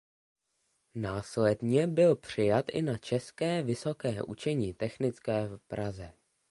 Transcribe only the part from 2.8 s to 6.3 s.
na České vysoké učení technické v Praze.